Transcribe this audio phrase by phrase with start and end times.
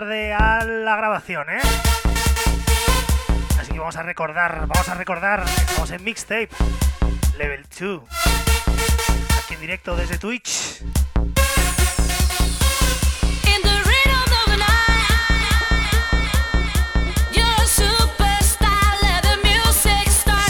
[0.00, 1.60] tarde a la grabación, ¿eh?
[3.60, 6.48] Así que vamos a recordar, vamos a recordar, estamos en Mixtape,
[7.36, 8.02] Level 2,
[9.44, 10.82] aquí en directo desde Twitch.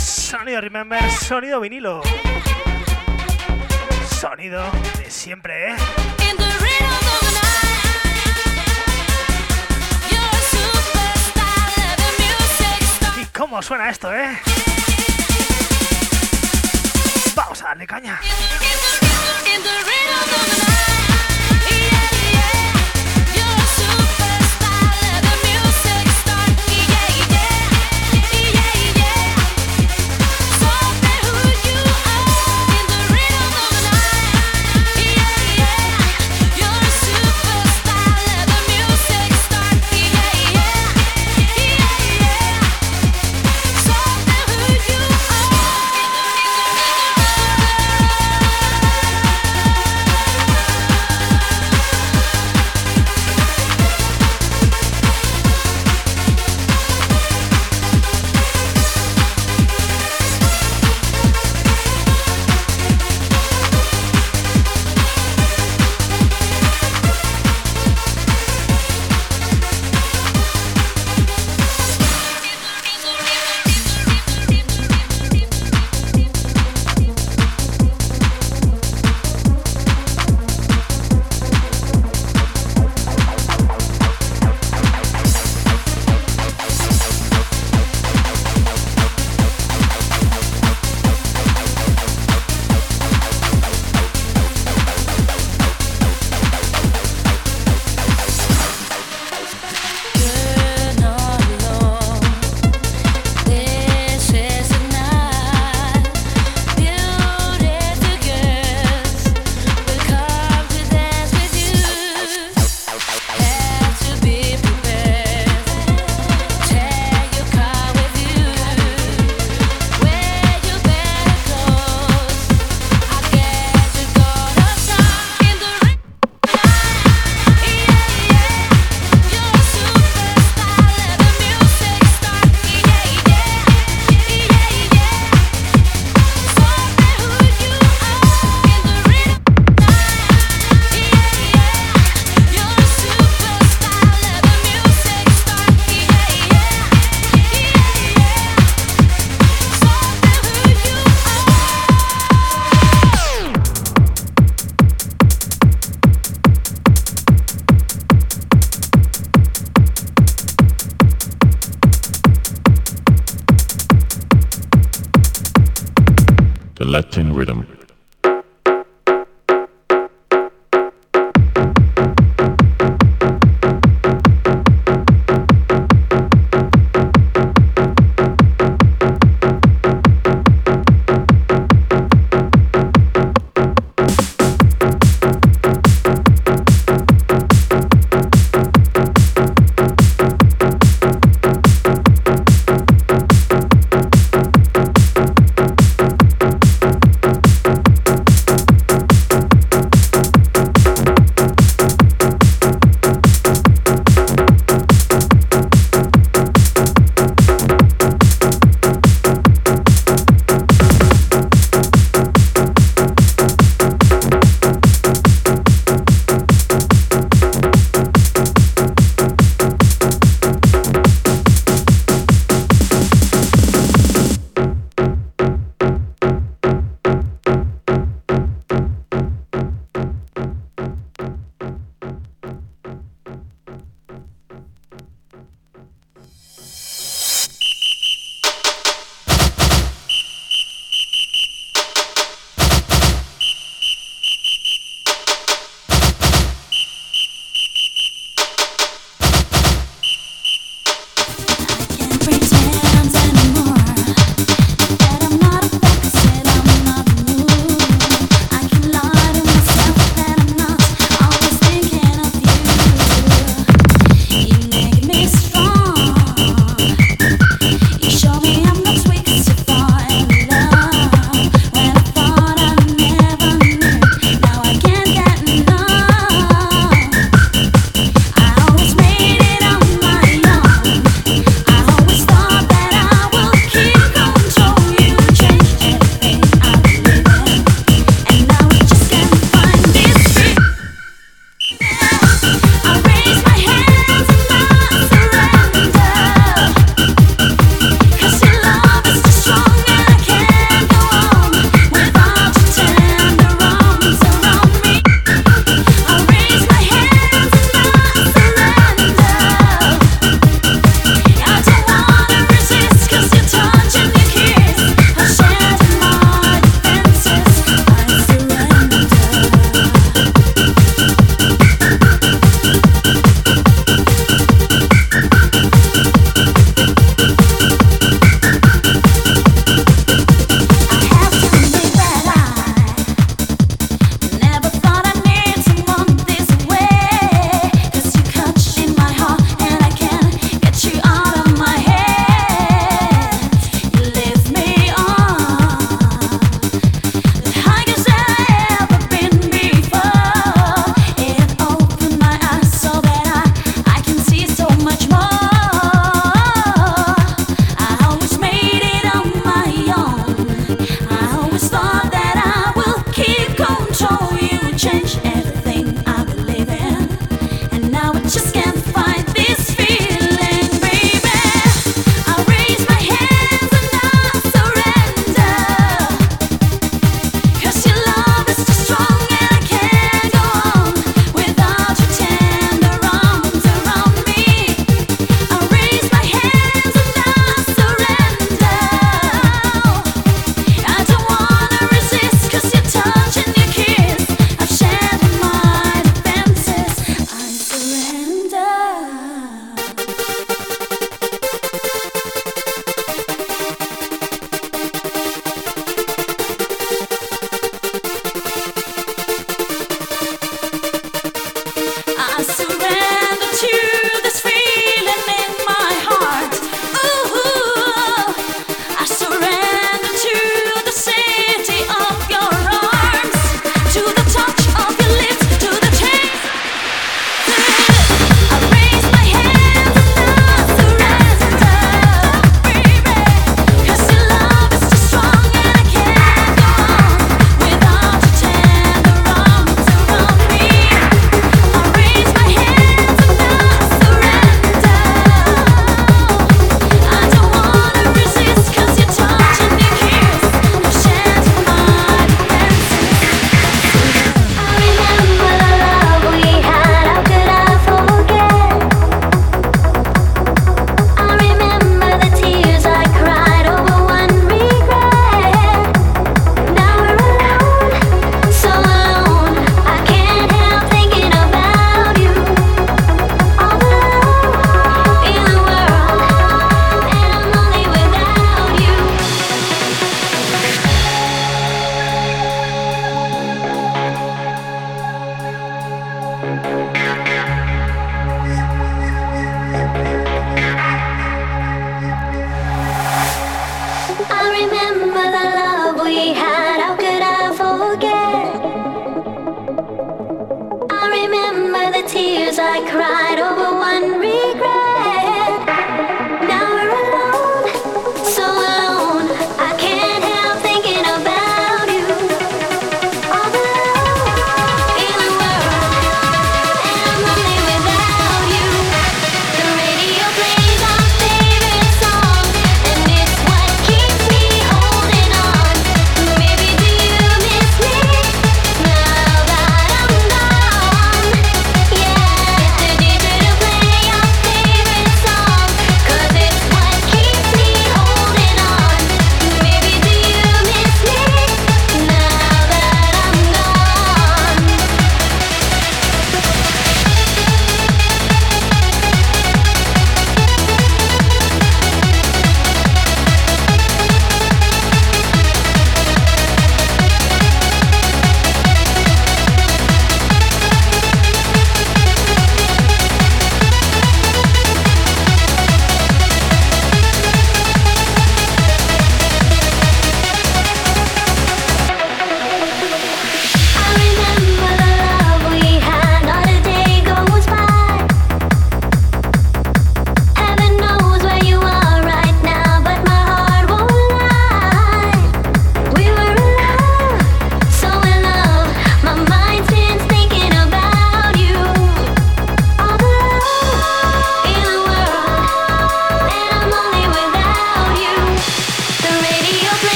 [0.00, 2.02] Sonido Remember, sonido vinilo.
[4.20, 4.62] Sonido
[4.96, 5.76] de siempre, ¿eh?
[13.40, 14.38] ¿Cómo suena esto, eh?
[17.34, 18.20] Vamos a darle caña.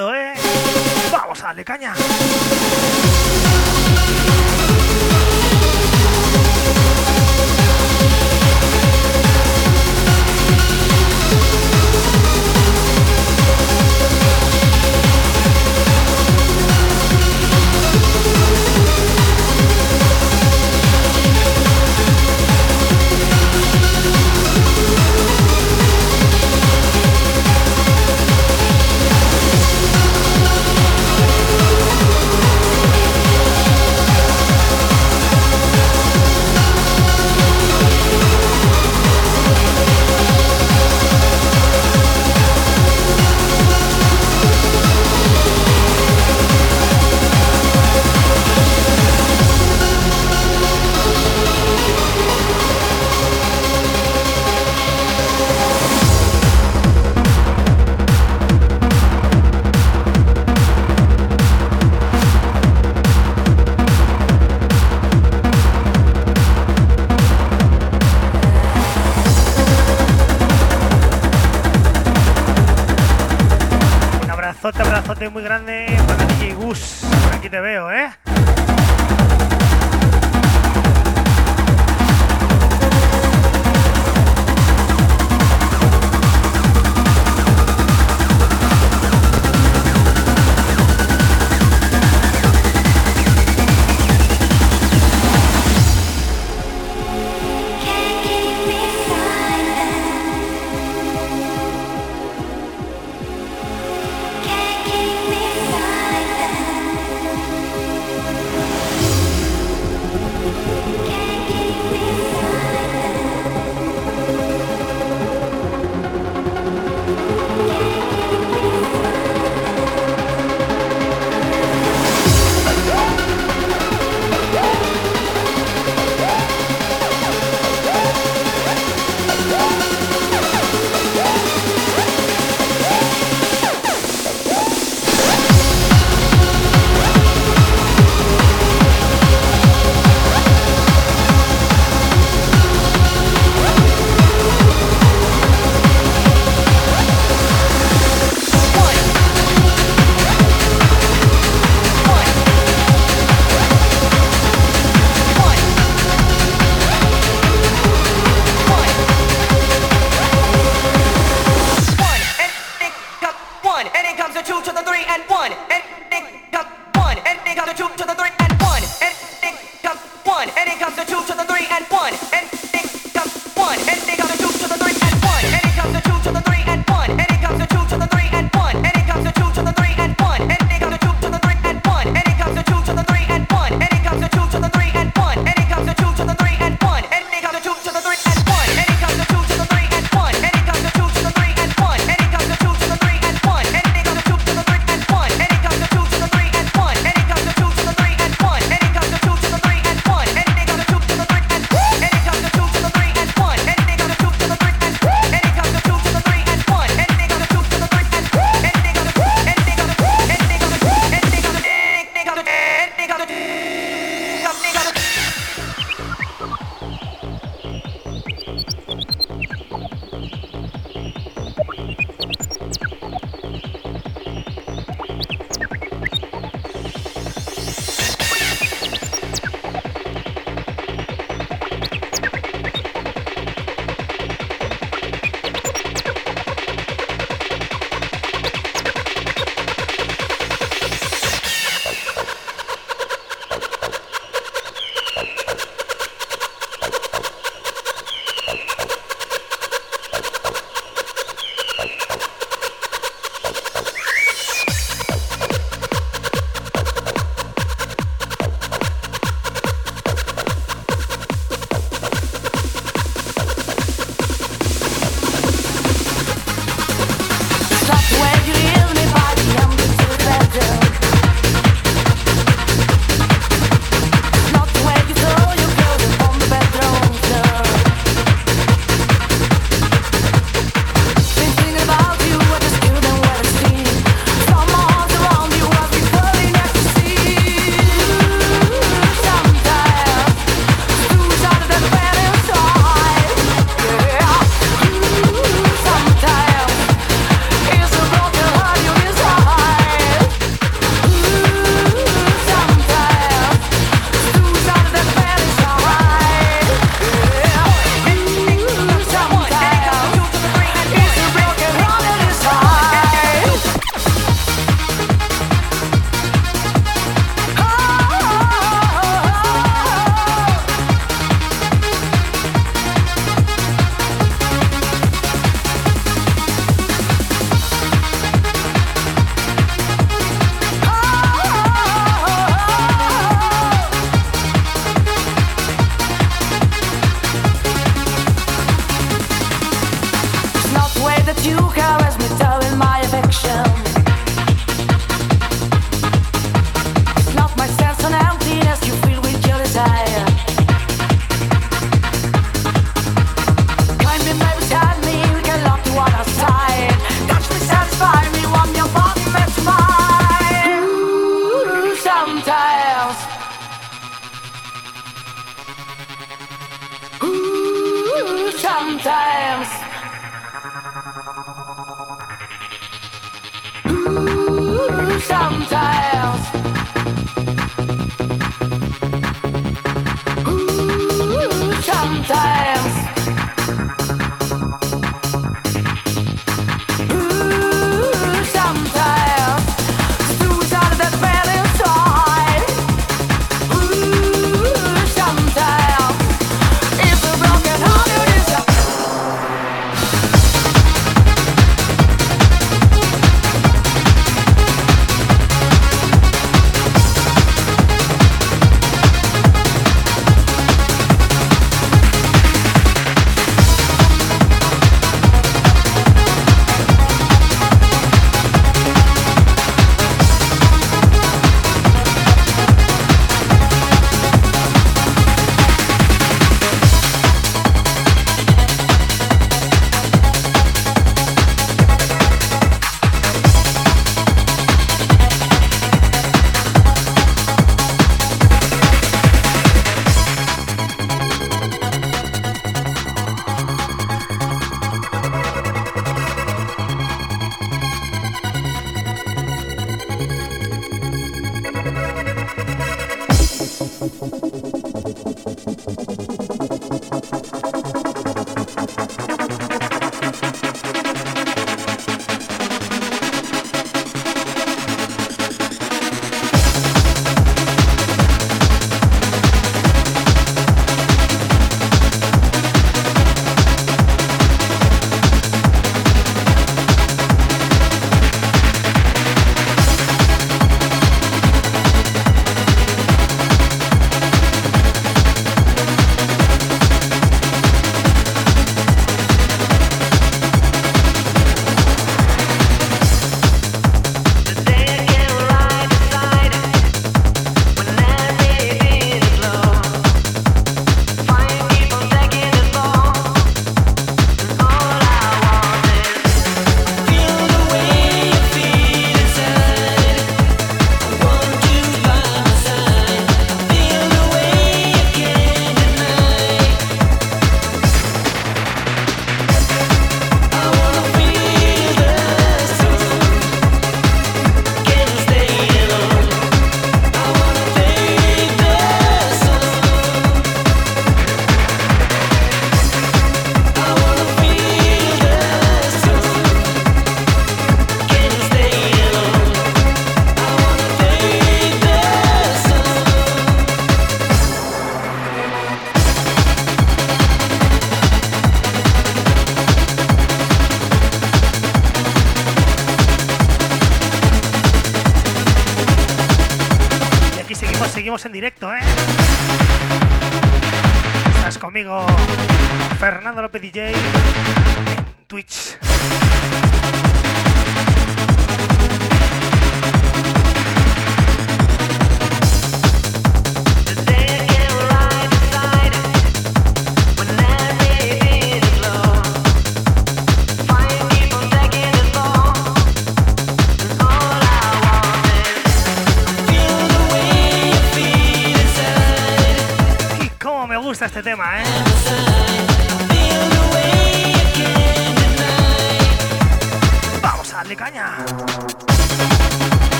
[0.00, 0.32] Muy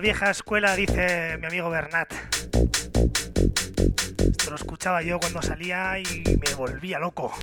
[0.00, 2.10] la vieja escuela, dice mi amigo Bernat.
[4.18, 7.34] Esto lo escuchaba yo cuando salía y me volvía loco.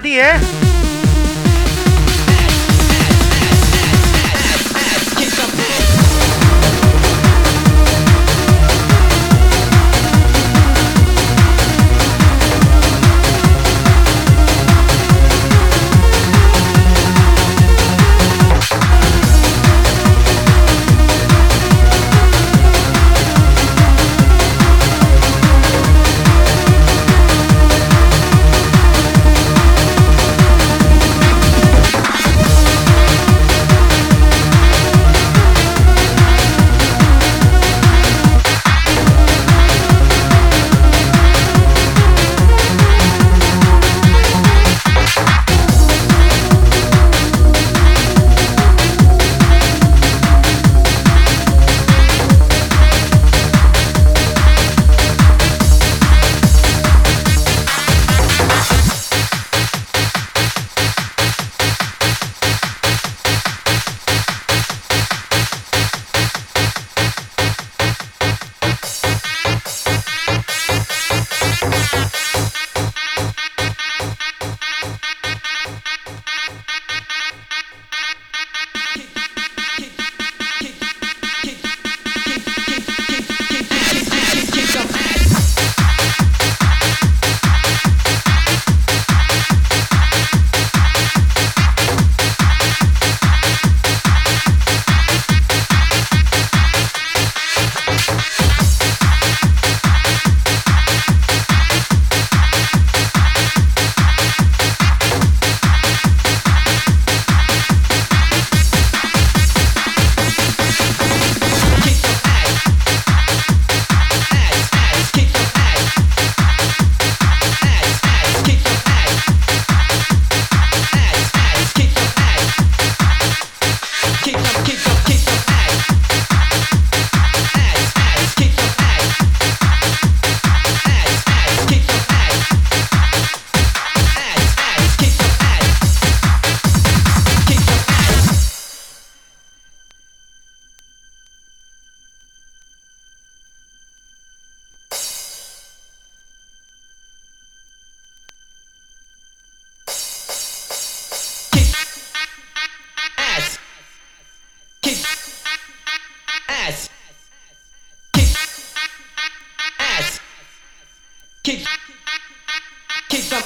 [0.00, 0.65] Bernat, va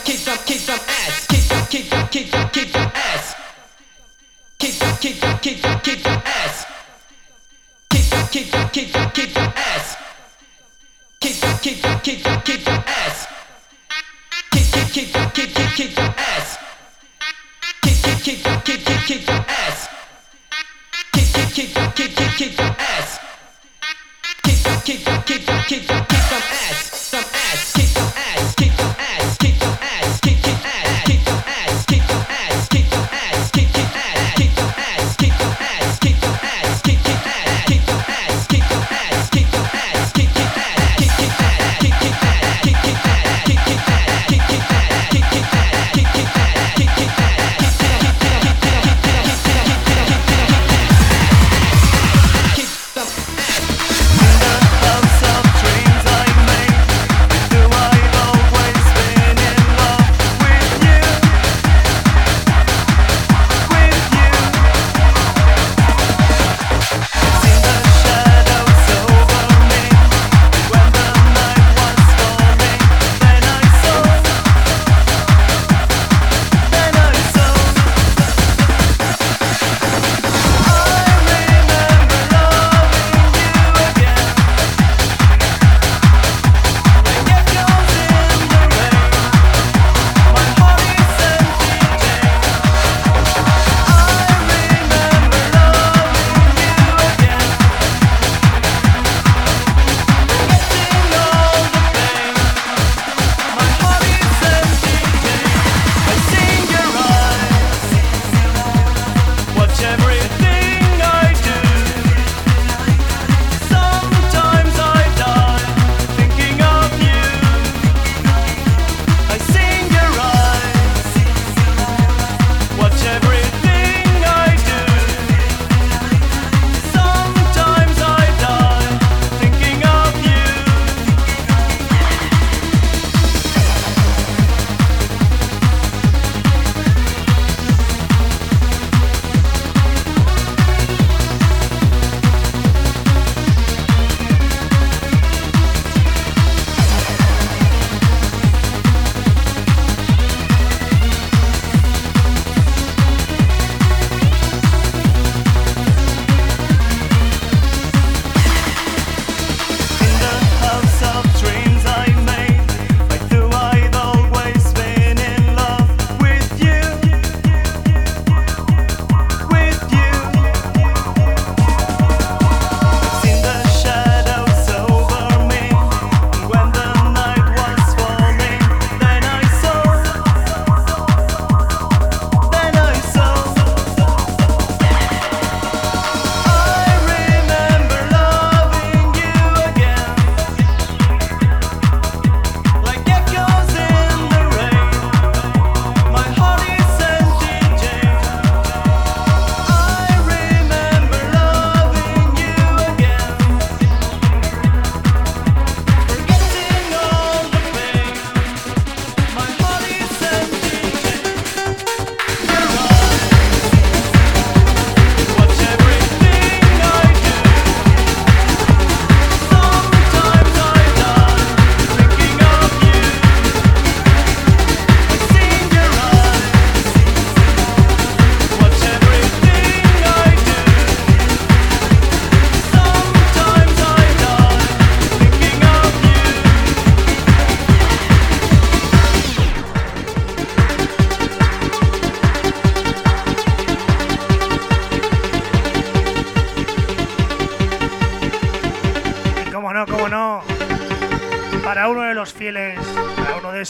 [0.04, 1.26] kick some, kick some ass.
[1.26, 3.34] Kick some, kick some, kick some, kick some ass.
[4.58, 6.66] Kick some, kick some, kick some, kick some ass.
[7.90, 9.96] Kick some, kick some, kick some, kick some ass.
[11.20, 13.26] Kick some, kick some, kick some, kick some ass.
[14.50, 16.58] Kick, kick, kick some, kick, kick, kick some ass.
[17.82, 18.59] Kick, kick, kick some.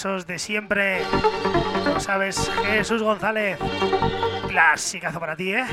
[0.00, 1.02] Esos de siempre,
[1.98, 3.58] sabes, Jesús González.
[4.48, 5.66] Clasicazo para ti, ¿eh?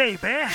[0.00, 0.46] ¿Eh?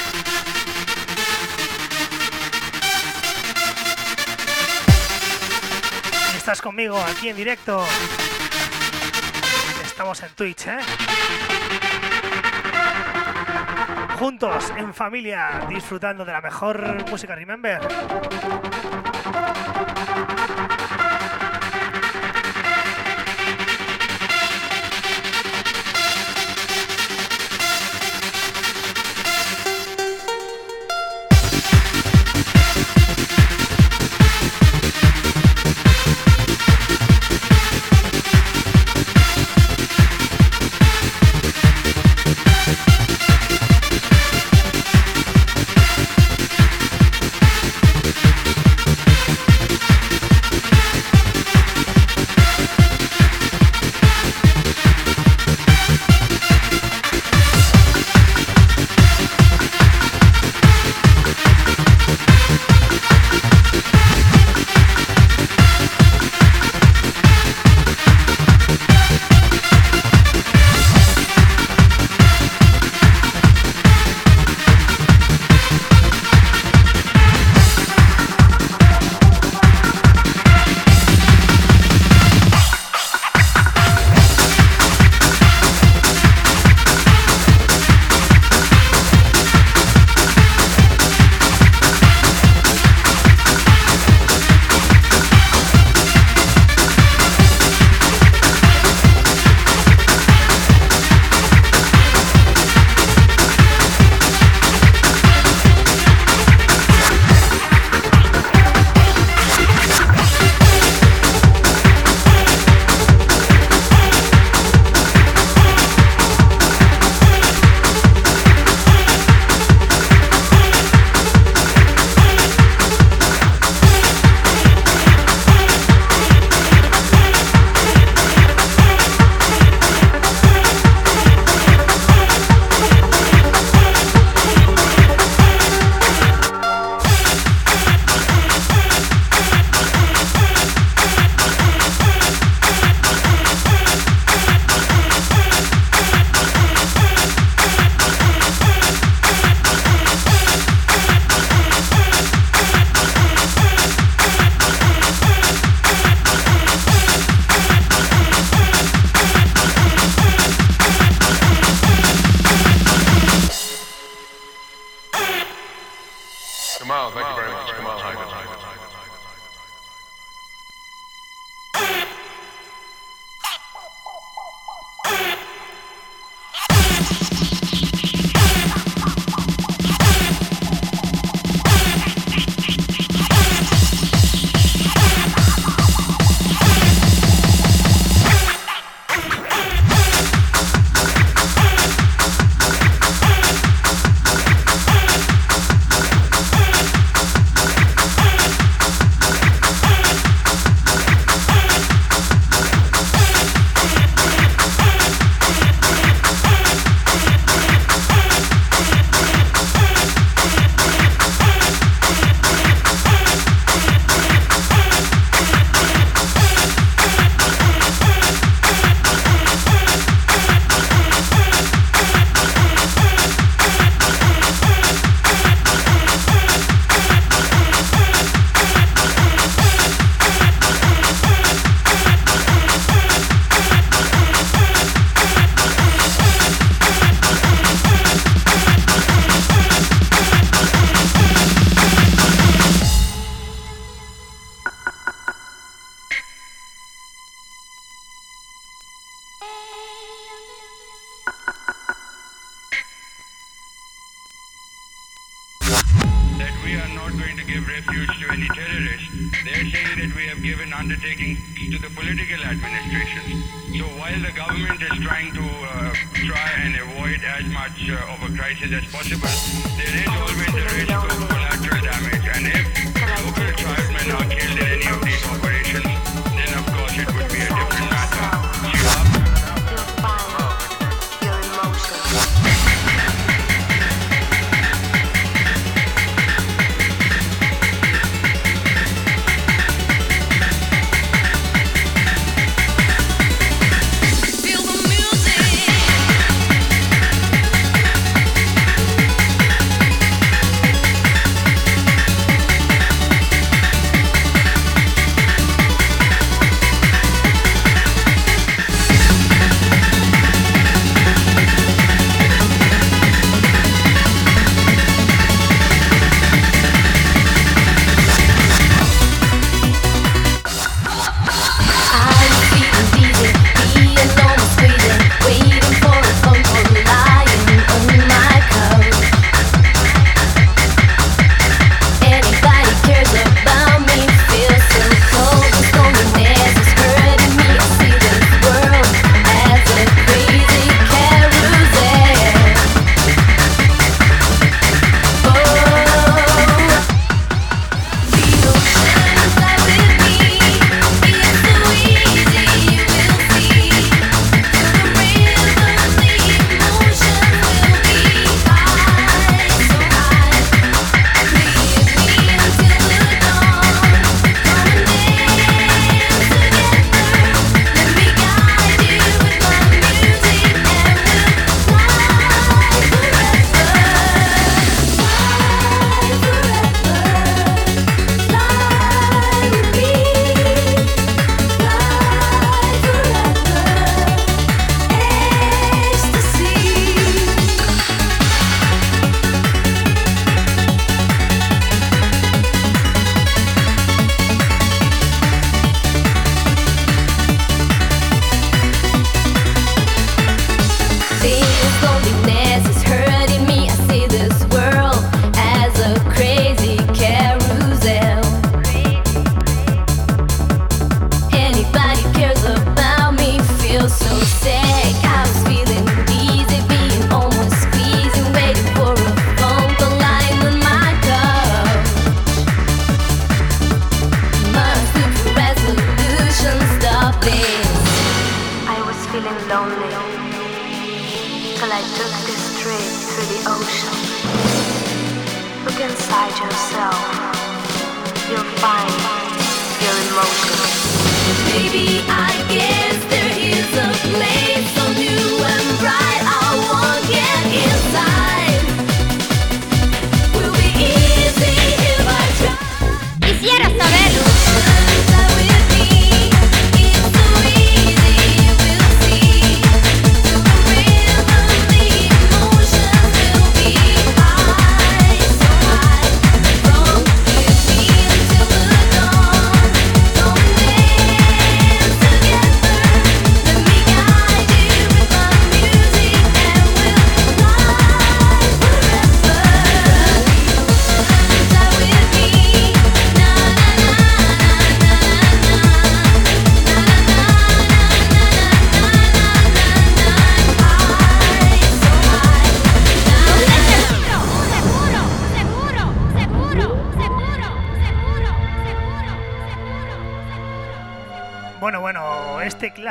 [6.36, 7.86] Estás conmigo aquí en directo.
[9.86, 10.80] Estamos en Twitch, ¿eh?
[14.18, 17.82] Juntos, en familia, disfrutando de la mejor música, remember.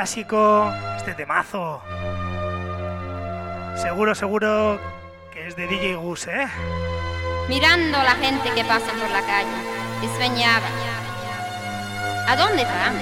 [0.09, 1.81] Clásico, este temazo.
[3.75, 4.79] Seguro, seguro
[5.33, 6.47] que es de DJ Gus, ¿eh?
[7.49, 9.49] Mirando la gente que pasa por la calle,
[10.01, 10.67] despeñaba.
[12.27, 12.93] ¿A dónde van?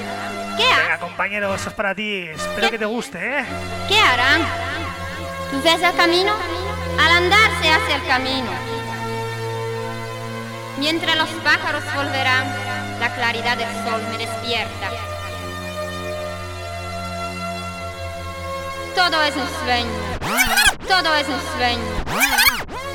[0.55, 2.27] ¿Qué, Venga, ha- compañero, eso es para ti.
[2.33, 3.45] Espero que te guste, ¿eh?
[3.89, 4.41] ¿Qué harán?
[5.51, 6.31] ¿Tú ves el camino?
[7.01, 8.49] Al andar se hace el camino.
[10.79, 12.45] Mientras los pájaros volverán,
[13.01, 14.89] la claridad del sol me despierta.
[18.95, 19.89] Todo es un sueño.
[20.87, 22.03] Todo es un sueño.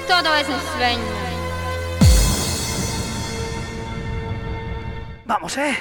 [0.07, 1.05] Todo es un sueño.
[5.25, 5.77] Vamos, ¿eh?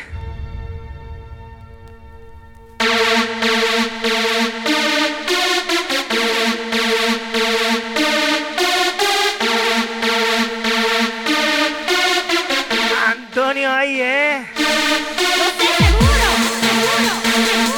[13.07, 14.47] Antonio ahí, ¿eh?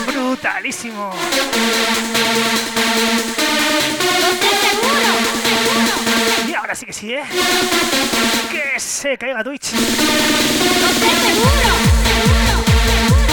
[0.08, 1.14] Brutalísimo.
[6.78, 7.24] Que sí, ¿eh?
[8.52, 9.74] Que se caiga Twitch.
[9.74, 11.74] ¡No sé, seguro!
[12.06, 13.26] ¡Seguro!
[13.26, 13.29] ¿Qué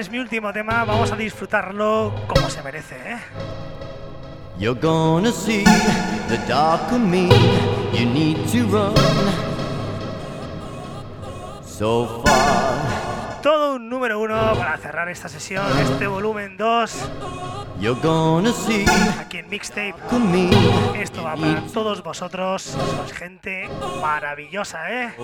[0.00, 0.82] este es mi último tema.
[0.84, 3.18] Vamos a disfrutarlo como se merece, ¿eh?
[4.58, 5.62] You're gonna see
[6.26, 7.28] the dark of me.
[7.92, 8.94] You need to run
[11.66, 13.42] so far.
[13.42, 17.10] Todo un número uno para cerrar esta sesión, este volumen 2,
[17.80, 18.84] You're gonna see
[19.18, 19.94] aquí en Mixtape.
[21.00, 22.62] Esto va para todos vosotros.
[22.62, 23.70] Sois gente
[24.02, 25.14] maravillosa, ¿eh?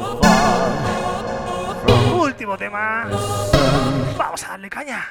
[2.18, 3.08] Último tema.
[4.16, 5.06] Vamos a darle caña.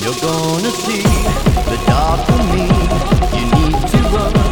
[0.00, 2.68] You're gonna see the dark of me.
[3.36, 4.47] You need to run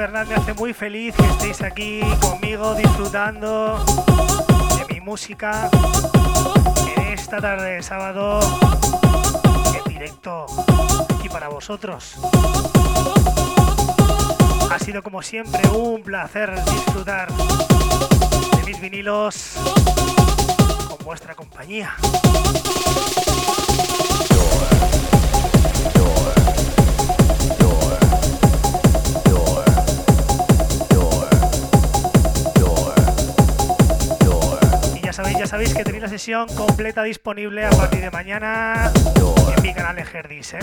[0.00, 3.84] Bernat, me hace muy feliz que estéis aquí conmigo disfrutando
[4.78, 5.68] de mi música
[6.96, 8.40] en esta tarde de sábado
[9.76, 10.46] en directo
[11.14, 12.14] aquí para vosotros.
[14.70, 19.56] Ha sido como siempre un placer disfrutar de mis vinilos
[20.88, 21.94] con vuestra compañía.
[35.38, 38.92] Ya sabéis, que tenéis la sesión completa disponible a partir de mañana
[39.56, 40.58] en mi canal de Herdis, ¿eh?